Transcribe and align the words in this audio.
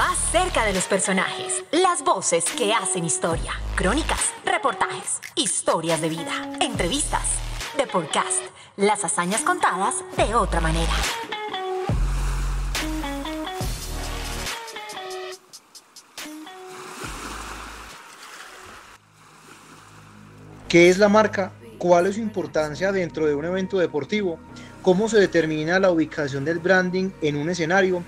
Más 0.00 0.16
cerca 0.32 0.64
de 0.64 0.72
los 0.72 0.84
personajes, 0.84 1.62
las 1.72 2.02
voces 2.02 2.46
que 2.56 2.72
hacen 2.72 3.04
historia, 3.04 3.52
crónicas, 3.74 4.32
reportajes, 4.46 5.20
historias 5.36 6.00
de 6.00 6.08
vida, 6.08 6.32
entrevistas, 6.58 7.34
de 7.76 7.86
podcast, 7.86 8.40
las 8.78 9.04
hazañas 9.04 9.42
contadas 9.42 9.96
de 10.16 10.34
otra 10.34 10.62
manera. 10.62 10.90
¿Qué 20.66 20.88
es 20.88 20.96
la 20.96 21.10
marca? 21.10 21.52
¿Cuál 21.76 22.06
es 22.06 22.14
su 22.14 22.22
importancia 22.22 22.90
dentro 22.90 23.26
de 23.26 23.34
un 23.34 23.44
evento 23.44 23.78
deportivo? 23.78 24.38
¿Cómo 24.80 25.10
se 25.10 25.18
determina 25.18 25.78
la 25.78 25.90
ubicación 25.90 26.46
del 26.46 26.58
branding 26.58 27.10
en 27.20 27.36
un 27.36 27.50
escenario? 27.50 28.02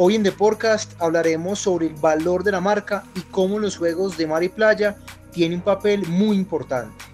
Hoy 0.00 0.14
en 0.14 0.22
The 0.22 0.30
Podcast 0.30 0.92
hablaremos 1.00 1.58
sobre 1.58 1.88
el 1.88 1.94
valor 1.94 2.44
de 2.44 2.52
la 2.52 2.60
marca 2.60 3.02
y 3.16 3.20
cómo 3.22 3.58
los 3.58 3.76
juegos 3.76 4.16
de 4.16 4.28
mar 4.28 4.44
y 4.44 4.48
playa 4.48 4.96
tienen 5.32 5.58
un 5.58 5.64
papel 5.64 6.06
muy 6.06 6.36
importante. 6.36 7.04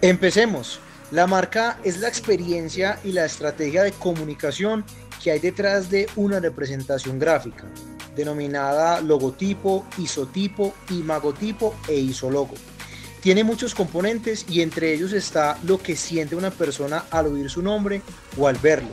Empecemos. 0.00 0.80
La 1.12 1.28
marca 1.28 1.78
es 1.84 1.98
la 1.98 2.08
experiencia 2.08 2.98
y 3.04 3.12
la 3.12 3.24
estrategia 3.24 3.84
de 3.84 3.92
comunicación 3.92 4.84
que 5.22 5.30
hay 5.30 5.38
detrás 5.38 5.88
de 5.88 6.08
una 6.16 6.40
representación 6.40 7.20
gráfica 7.20 7.70
denominada 8.16 9.00
logotipo, 9.00 9.86
isotipo, 9.96 10.74
imagotipo 10.90 11.76
e 11.86 11.94
isologo. 11.94 12.54
Tiene 13.20 13.44
muchos 13.44 13.74
componentes 13.74 14.46
y 14.48 14.62
entre 14.62 14.94
ellos 14.94 15.12
está 15.12 15.58
lo 15.64 15.78
que 15.78 15.94
siente 15.94 16.36
una 16.36 16.50
persona 16.50 17.04
al 17.10 17.26
oír 17.26 17.50
su 17.50 17.60
nombre 17.60 18.00
o 18.38 18.48
al 18.48 18.56
verlo. 18.56 18.88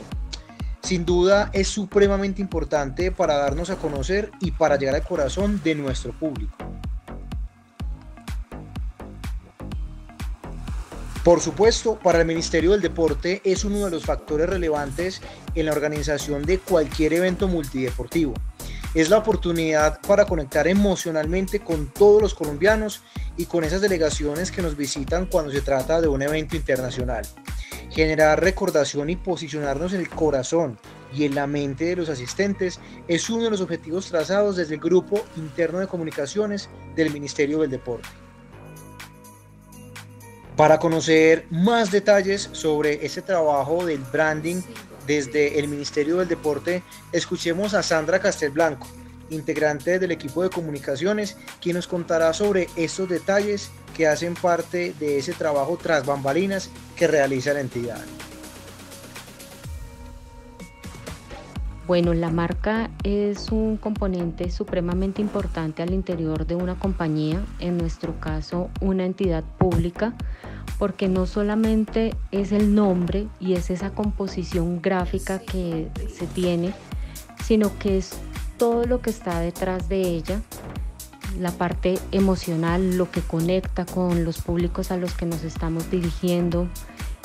Sin 0.82 1.06
duda 1.06 1.48
es 1.54 1.68
supremamente 1.68 2.42
importante 2.42 3.10
para 3.10 3.38
darnos 3.38 3.70
a 3.70 3.76
conocer 3.76 4.30
y 4.40 4.50
para 4.50 4.76
llegar 4.76 4.96
al 4.96 5.02
corazón 5.02 5.62
de 5.64 5.74
nuestro 5.74 6.12
público. 6.12 6.56
Por 11.24 11.40
supuesto, 11.40 11.98
para 11.98 12.20
el 12.20 12.26
Ministerio 12.26 12.72
del 12.72 12.82
Deporte 12.82 13.40
es 13.44 13.64
uno 13.64 13.84
de 13.84 13.90
los 13.90 14.04
factores 14.04 14.48
relevantes 14.48 15.22
en 15.54 15.66
la 15.66 15.72
organización 15.72 16.44
de 16.44 16.58
cualquier 16.58 17.14
evento 17.14 17.48
multideportivo 17.48 18.34
es 19.00 19.10
la 19.10 19.18
oportunidad 19.18 20.00
para 20.00 20.24
conectar 20.24 20.66
emocionalmente 20.66 21.60
con 21.60 21.86
todos 21.86 22.20
los 22.20 22.34
colombianos 22.34 23.04
y 23.36 23.46
con 23.46 23.62
esas 23.62 23.80
delegaciones 23.80 24.50
que 24.50 24.60
nos 24.60 24.76
visitan 24.76 25.26
cuando 25.26 25.52
se 25.52 25.60
trata 25.60 26.00
de 26.00 26.08
un 26.08 26.20
evento 26.20 26.56
internacional. 26.56 27.24
Generar 27.90 28.42
recordación 28.42 29.08
y 29.08 29.14
posicionarnos 29.14 29.92
en 29.92 30.00
el 30.00 30.08
corazón 30.08 30.80
y 31.14 31.26
en 31.26 31.36
la 31.36 31.46
mente 31.46 31.84
de 31.84 31.94
los 31.94 32.08
asistentes 32.08 32.80
es 33.06 33.30
uno 33.30 33.44
de 33.44 33.50
los 33.50 33.60
objetivos 33.60 34.08
trazados 34.08 34.56
desde 34.56 34.74
el 34.74 34.80
Grupo 34.80 35.24
Interno 35.36 35.78
de 35.78 35.86
Comunicaciones 35.86 36.68
del 36.96 37.12
Ministerio 37.12 37.60
del 37.60 37.70
Deporte. 37.70 38.08
Para 40.56 40.80
conocer 40.80 41.46
más 41.50 41.92
detalles 41.92 42.50
sobre 42.50 43.06
ese 43.06 43.22
trabajo 43.22 43.86
del 43.86 44.00
branding 44.00 44.60
desde 45.08 45.58
el 45.58 45.66
Ministerio 45.66 46.18
del 46.18 46.28
Deporte, 46.28 46.84
escuchemos 47.10 47.72
a 47.74 47.82
Sandra 47.82 48.20
Castelblanco, 48.20 48.86
integrante 49.30 49.98
del 49.98 50.12
equipo 50.12 50.42
de 50.42 50.50
comunicaciones, 50.50 51.36
quien 51.60 51.76
nos 51.76 51.88
contará 51.88 52.32
sobre 52.34 52.68
estos 52.76 53.08
detalles 53.08 53.70
que 53.96 54.06
hacen 54.06 54.34
parte 54.34 54.94
de 55.00 55.18
ese 55.18 55.32
trabajo 55.32 55.78
tras 55.82 56.04
bambalinas 56.04 56.70
que 56.94 57.08
realiza 57.08 57.54
la 57.54 57.60
entidad. 57.60 58.04
Bueno, 61.86 62.12
la 62.12 62.28
marca 62.28 62.90
es 63.02 63.50
un 63.50 63.78
componente 63.78 64.50
supremamente 64.50 65.22
importante 65.22 65.82
al 65.82 65.94
interior 65.94 66.46
de 66.46 66.54
una 66.54 66.78
compañía, 66.78 67.42
en 67.60 67.78
nuestro 67.78 68.20
caso 68.20 68.68
una 68.82 69.06
entidad 69.06 69.42
pública, 69.56 70.14
porque 70.78 71.08
no 71.08 71.26
solamente 71.26 72.14
es 72.30 72.52
el 72.52 72.74
nombre 72.74 73.28
y 73.40 73.54
es 73.54 73.70
esa 73.70 73.90
composición 73.90 74.80
gráfica 74.82 75.38
que 75.38 75.88
se 76.12 76.26
tiene, 76.26 76.72
sino 77.44 77.76
que 77.78 77.98
es 77.98 78.12
todo 78.58 78.84
lo 78.84 79.00
que 79.00 79.10
está 79.10 79.40
detrás 79.40 79.88
de 79.88 80.02
ella, 80.02 80.42
la 81.38 81.52
parte 81.52 81.98
emocional, 82.10 82.96
lo 82.96 83.10
que 83.10 83.20
conecta 83.20 83.86
con 83.86 84.24
los 84.24 84.38
públicos 84.40 84.90
a 84.90 84.96
los 84.96 85.14
que 85.14 85.26
nos 85.26 85.44
estamos 85.44 85.90
dirigiendo, 85.90 86.68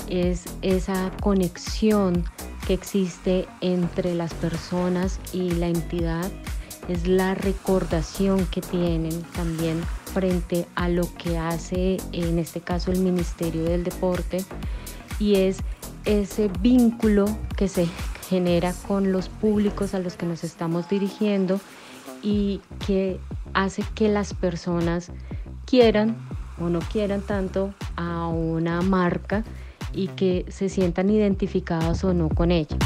es 0.10 0.46
esa 0.62 1.12
conexión 1.22 2.26
que 2.68 2.74
existe 2.74 3.48
entre 3.62 4.16
las 4.16 4.34
personas 4.34 5.20
y 5.32 5.52
la 5.52 5.68
entidad, 5.68 6.30
es 6.88 7.08
la 7.08 7.34
recordación 7.36 8.46
que 8.48 8.62
tienen 8.62 9.22
también 9.36 9.82
frente 10.14 10.68
a 10.76 10.90
lo 10.90 11.12
que 11.16 11.38
hace 11.38 11.98
en 12.12 12.38
este 12.40 12.62
caso 12.62 12.92
el 12.92 13.00
Ministerio 13.00 13.64
del 13.64 13.84
Deporte 13.84 14.44
y 15.20 15.36
es 15.36 15.58
ese 16.06 16.50
vínculo 16.60 17.26
que 17.58 17.68
se 17.68 17.88
genera 18.30 18.74
con 18.88 19.12
los 19.12 19.30
públicos 19.30 19.94
a 19.94 20.00
los 20.00 20.16
que 20.16 20.26
nos 20.26 20.44
estamos 20.44 20.90
dirigiendo 20.90 21.60
y 22.22 22.62
que 22.86 23.20
hace 23.54 23.84
que 23.96 24.10
las 24.10 24.34
personas 24.34 25.12
quieran 25.66 26.16
o 26.60 26.70
no 26.70 26.80
quieran 26.80 27.22
tanto 27.22 27.74
a 27.96 28.28
una 28.28 28.82
marca 28.82 29.44
y 29.94 30.08
que 30.08 30.46
se 30.50 30.70
sientan 30.70 31.10
identificadas 31.10 32.04
o 32.04 32.14
no 32.14 32.30
con 32.30 32.52
ella. 32.52 32.78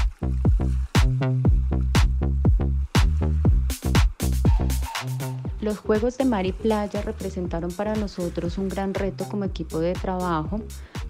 Los 5.68 5.80
Juegos 5.80 6.18
de 6.18 6.24
Mar 6.24 6.46
y 6.46 6.54
Playa 6.54 7.02
representaron 7.02 7.72
para 7.72 7.94
nosotros 7.94 8.58
un 8.58 8.70
gran 8.70 8.94
reto 8.94 9.28
como 9.28 9.44
equipo 9.44 9.80
de 9.80 9.92
trabajo 9.92 10.62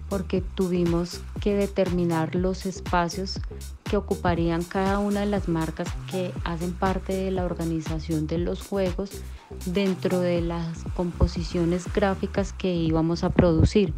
porque 0.08 0.40
tuvimos 0.40 1.20
que 1.40 1.54
determinar 1.54 2.34
los 2.34 2.66
espacios 2.66 3.38
que 3.84 3.96
ocuparían 3.96 4.64
cada 4.64 4.98
una 4.98 5.20
de 5.20 5.26
las 5.26 5.46
marcas 5.46 5.86
que 6.10 6.32
hacen 6.42 6.72
parte 6.72 7.12
de 7.12 7.30
la 7.30 7.44
organización 7.44 8.26
de 8.26 8.38
los 8.38 8.66
Juegos 8.66 9.22
dentro 9.64 10.18
de 10.18 10.40
las 10.40 10.82
composiciones 10.96 11.84
gráficas 11.94 12.52
que 12.52 12.74
íbamos 12.74 13.22
a 13.22 13.30
producir. 13.30 13.94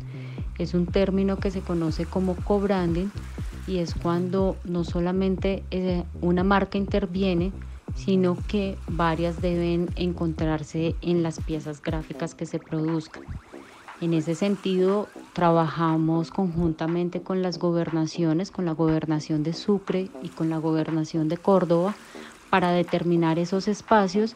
Es 0.58 0.74
un 0.74 0.84
término 0.84 1.38
que 1.38 1.50
se 1.50 1.62
conoce 1.62 2.04
como 2.04 2.36
co-branding 2.36 3.08
y 3.66 3.78
es 3.78 3.94
cuando 3.94 4.58
no 4.64 4.84
solamente 4.84 5.64
eh, 5.70 6.04
una 6.20 6.44
marca 6.44 6.76
interviene, 6.76 7.50
sino 8.04 8.36
que 8.48 8.78
varias 8.88 9.42
deben 9.42 9.90
encontrarse 9.96 10.94
en 11.02 11.22
las 11.22 11.40
piezas 11.40 11.82
gráficas 11.82 12.34
que 12.34 12.46
se 12.46 12.58
produzcan. 12.58 13.24
En 14.00 14.14
ese 14.14 14.34
sentido, 14.34 15.08
trabajamos 15.34 16.30
conjuntamente 16.30 17.20
con 17.20 17.42
las 17.42 17.58
gobernaciones, 17.58 18.50
con 18.50 18.64
la 18.64 18.72
gobernación 18.72 19.42
de 19.42 19.52
Sucre 19.52 20.08
y 20.22 20.28
con 20.28 20.48
la 20.48 20.56
gobernación 20.56 21.28
de 21.28 21.36
Córdoba, 21.36 21.94
para 22.48 22.72
determinar 22.72 23.38
esos 23.38 23.68
espacios 23.68 24.34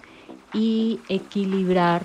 y 0.52 1.00
equilibrar 1.08 2.04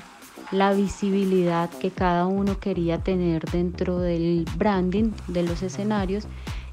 la 0.52 0.74
visibilidad 0.74 1.70
que 1.70 1.92
cada 1.92 2.26
uno 2.26 2.60
quería 2.60 3.00
tener 3.00 3.44
dentro 3.52 4.00
del 4.00 4.46
branding 4.58 5.12
de 5.28 5.44
los 5.44 5.62
escenarios 5.62 6.26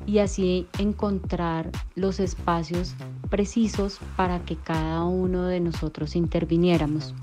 y 0.06 0.20
así 0.20 0.66
encontrar 0.78 1.70
los 1.94 2.20
espacios 2.20 2.94
precisos 3.28 3.98
para 4.16 4.44
que 4.44 4.56
cada 4.56 5.04
uno 5.04 5.46
de 5.46 5.60
nosotros 5.60 6.16
interviniéramos. 6.16 7.14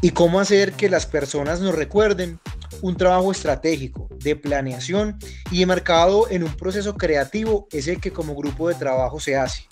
¿Y 0.00 0.10
cómo 0.10 0.40
hacer 0.40 0.72
que 0.74 0.88
las 0.88 1.06
personas 1.06 1.60
nos 1.60 1.74
recuerden? 1.74 2.38
Un 2.82 2.96
trabajo 2.96 3.32
estratégico, 3.32 4.08
de 4.22 4.36
planeación 4.36 5.18
y 5.50 5.64
marcado 5.66 6.28
en 6.30 6.42
un 6.42 6.54
proceso 6.54 6.94
creativo 6.94 7.66
es 7.72 7.88
el 7.88 8.00
que 8.00 8.12
como 8.12 8.34
grupo 8.34 8.68
de 8.68 8.74
trabajo 8.74 9.20
se 9.20 9.36
hace, 9.36 9.64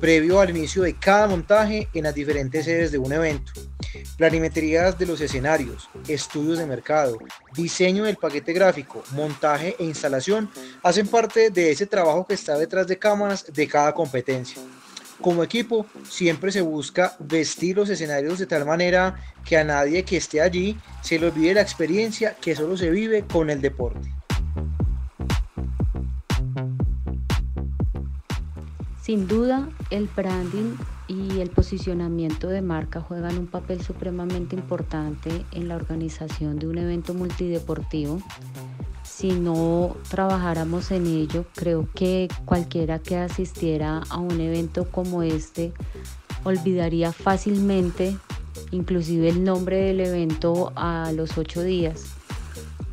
previo 0.00 0.40
al 0.40 0.50
inicio 0.50 0.82
de 0.82 0.96
cada 0.96 1.26
montaje 1.26 1.88
en 1.94 2.04
las 2.04 2.14
diferentes 2.14 2.64
sedes 2.64 2.92
de 2.92 2.98
un 2.98 3.12
evento. 3.12 3.52
Planimetrías 4.16 4.98
de 4.98 5.06
los 5.06 5.20
escenarios, 5.20 5.88
estudios 6.08 6.58
de 6.58 6.66
mercado, 6.66 7.18
diseño 7.54 8.04
del 8.04 8.16
paquete 8.16 8.52
gráfico, 8.52 9.02
montaje 9.12 9.76
e 9.78 9.84
instalación 9.84 10.50
hacen 10.82 11.06
parte 11.06 11.50
de 11.50 11.70
ese 11.70 11.86
trabajo 11.86 12.26
que 12.26 12.34
está 12.34 12.56
detrás 12.56 12.86
de 12.86 12.98
cámaras 12.98 13.44
de 13.52 13.68
cada 13.68 13.92
competencia. 13.92 14.60
Como 15.20 15.44
equipo, 15.44 15.86
siempre 16.08 16.50
se 16.50 16.62
busca 16.62 17.16
vestir 17.20 17.76
los 17.76 17.88
escenarios 17.88 18.38
de 18.38 18.46
tal 18.46 18.66
manera 18.66 19.14
que 19.44 19.56
a 19.56 19.62
nadie 19.62 20.04
que 20.04 20.16
esté 20.16 20.40
allí 20.40 20.76
se 21.00 21.18
le 21.18 21.26
olvide 21.26 21.54
la 21.54 21.60
experiencia 21.60 22.36
que 22.40 22.56
solo 22.56 22.76
se 22.76 22.90
vive 22.90 23.24
con 23.26 23.48
el 23.48 23.60
deporte. 23.60 24.12
Sin 29.00 29.28
duda, 29.28 29.68
el 29.90 30.08
branding 30.08 30.76
y 31.12 31.40
el 31.40 31.50
posicionamiento 31.50 32.48
de 32.48 32.62
marca 32.62 33.00
juegan 33.00 33.36
un 33.36 33.46
papel 33.46 33.82
supremamente 33.82 34.56
importante 34.56 35.44
en 35.52 35.68
la 35.68 35.76
organización 35.76 36.58
de 36.58 36.66
un 36.66 36.78
evento 36.78 37.12
multideportivo. 37.12 38.22
si 39.04 39.32
no 39.32 39.96
trabajáramos 40.08 40.90
en 40.90 41.06
ello, 41.06 41.44
creo 41.54 41.86
que 41.94 42.28
cualquiera 42.44 42.98
que 42.98 43.18
asistiera 43.18 44.02
a 44.08 44.18
un 44.18 44.40
evento 44.40 44.88
como 44.90 45.22
este 45.22 45.72
olvidaría 46.44 47.12
fácilmente 47.12 48.16
inclusive 48.70 49.28
el 49.28 49.44
nombre 49.44 49.76
del 49.76 50.00
evento 50.00 50.72
a 50.76 51.12
los 51.12 51.38
ocho 51.38 51.62
días. 51.62 52.04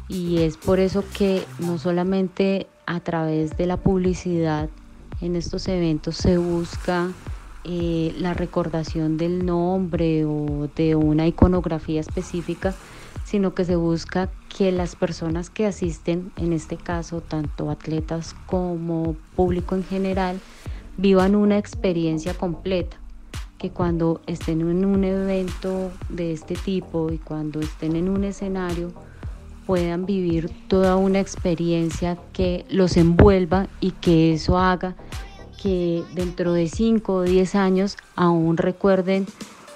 Y 0.07 0.39
es 0.39 0.57
por 0.57 0.80
eso 0.80 1.04
que 1.18 1.44
no 1.60 1.77
solamente 1.77 2.68
a 2.86 3.00
través 3.00 3.56
de 3.57 3.66
la 3.66 3.77
publicidad 3.77 4.69
en 5.21 5.36
estos 5.36 5.68
eventos 5.68 6.18
se 6.18 6.38
busca 6.38 7.12
eh, 7.65 8.15
la 8.17 8.33
recordación 8.33 9.17
del 9.17 9.45
nombre 9.45 10.25
o 10.25 10.69
de 10.75 10.95
una 10.95 11.27
iconografía 11.27 12.00
específica, 12.00 12.73
sino 13.25 13.53
que 13.53 13.65
se 13.65 13.75
busca 13.75 14.29
que 14.56 14.71
las 14.71 14.95
personas 14.95 15.50
que 15.50 15.65
asisten, 15.65 16.31
en 16.38 16.53
este 16.53 16.77
caso 16.77 17.21
tanto 17.21 17.69
atletas 17.69 18.35
como 18.45 19.15
público 19.35 19.75
en 19.75 19.83
general, 19.83 20.39
vivan 20.97 21.35
una 21.35 21.57
experiencia 21.57 22.33
completa, 22.33 22.97
que 23.57 23.71
cuando 23.71 24.21
estén 24.25 24.61
en 24.61 24.85
un 24.85 25.03
evento 25.03 25.91
de 26.09 26.31
este 26.31 26.56
tipo 26.56 27.11
y 27.11 27.17
cuando 27.17 27.59
estén 27.59 27.95
en 27.95 28.09
un 28.09 28.23
escenario, 28.23 28.91
puedan 29.65 30.06
vivir 30.06 30.50
toda 30.67 30.95
una 30.95 31.19
experiencia 31.19 32.17
que 32.33 32.65
los 32.69 32.97
envuelva 32.97 33.67
y 33.79 33.91
que 33.91 34.33
eso 34.33 34.57
haga 34.57 34.95
que 35.61 36.03
dentro 36.13 36.53
de 36.53 36.67
5 36.67 37.13
o 37.13 37.21
10 37.23 37.56
años 37.56 37.97
aún 38.15 38.57
recuerden 38.57 39.25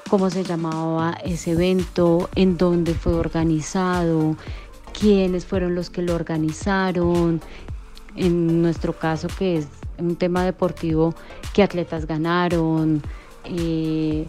cómo 0.09 0.29
se 0.29 0.43
llamaba 0.43 1.17
ese 1.23 1.51
evento, 1.51 2.29
en 2.35 2.57
dónde 2.57 2.93
fue 2.93 3.13
organizado, 3.13 4.37
quiénes 4.97 5.45
fueron 5.45 5.75
los 5.75 5.89
que 5.89 6.01
lo 6.01 6.15
organizaron, 6.15 7.41
en 8.15 8.61
nuestro 8.61 8.93
caso 8.93 9.27
que 9.27 9.57
es 9.57 9.67
un 9.97 10.15
tema 10.15 10.43
deportivo, 10.43 11.15
qué 11.53 11.63
atletas 11.63 12.05
ganaron, 12.05 13.01
eh, 13.45 14.27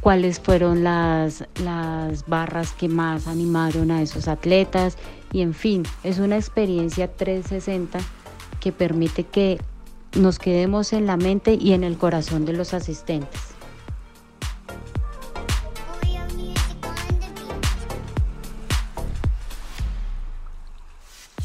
cuáles 0.00 0.40
fueron 0.40 0.82
las, 0.82 1.44
las 1.62 2.26
barras 2.26 2.72
que 2.72 2.88
más 2.88 3.26
animaron 3.26 3.90
a 3.90 4.02
esos 4.02 4.28
atletas. 4.28 4.96
Y 5.32 5.42
en 5.42 5.54
fin, 5.54 5.84
es 6.02 6.18
una 6.18 6.36
experiencia 6.36 7.08
360 7.08 8.00
que 8.58 8.72
permite 8.72 9.24
que 9.24 9.60
nos 10.14 10.38
quedemos 10.38 10.92
en 10.92 11.06
la 11.06 11.16
mente 11.16 11.54
y 11.54 11.72
en 11.72 11.84
el 11.84 11.96
corazón 11.96 12.44
de 12.44 12.52
los 12.52 12.74
asistentes. 12.74 13.40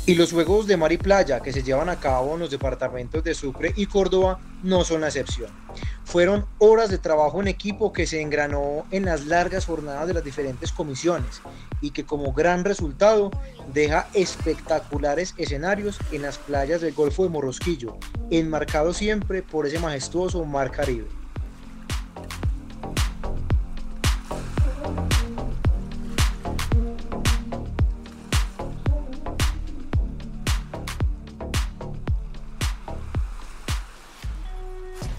Y 0.08 0.14
los 0.14 0.32
Juegos 0.32 0.68
de 0.68 0.78
Mar 0.78 0.92
y 0.92 0.98
Playa 0.98 1.40
que 1.40 1.52
se 1.52 1.64
llevan 1.64 1.90
a 1.90 2.00
cabo 2.00 2.36
en 2.36 2.42
los 2.42 2.52
departamentos 2.52 3.24
de 3.24 3.34
Sucre 3.34 3.74
y 3.76 3.88
Córdoba 3.88 4.40
no 4.62 4.84
son 4.84 5.02
la 5.02 5.08
excepción. 5.08 5.65
Fueron 6.06 6.46
horas 6.60 6.90
de 6.90 6.98
trabajo 6.98 7.42
en 7.42 7.48
equipo 7.48 7.92
que 7.92 8.08
se 8.08 8.22
engranó 8.22 8.86
en 8.92 9.06
las 9.06 9.26
largas 9.26 9.66
jornadas 9.66 10.08
de 10.08 10.14
las 10.14 10.24
diferentes 10.24 10.72
comisiones 10.72 11.42
y 11.82 11.92
que 11.92 12.06
como 12.06 12.32
gran 12.32 12.64
resultado 12.64 13.32
deja 13.74 14.08
espectaculares 14.14 15.34
escenarios 15.38 16.00
en 16.12 16.22
las 16.22 16.38
playas 16.38 16.82
del 16.82 16.94
Golfo 16.94 17.24
de 17.24 17.30
Morrosquillo, 17.30 17.98
enmarcado 18.30 18.94
siempre 18.94 19.42
por 19.42 19.66
ese 19.66 19.80
majestuoso 19.80 20.46
mar 20.46 20.72
Caribe. 20.72 21.25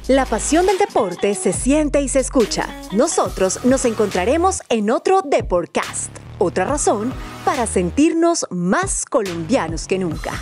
La 0.08 0.24
pasión 0.24 0.66
del 0.66 0.78
deporte 0.78 1.34
se 1.34 1.52
siente 1.52 2.00
y 2.00 2.08
se 2.08 2.20
escucha. 2.20 2.68
Nosotros 2.92 3.64
nos 3.64 3.84
encontraremos 3.84 4.62
en 4.68 4.88
otro 4.92 5.20
Deportcast. 5.22 6.10
Otra 6.38 6.64
razón 6.64 7.12
para 7.44 7.66
sentirnos 7.66 8.46
más 8.50 9.04
colombianos 9.04 9.88
que 9.88 9.98
nunca. 9.98 10.34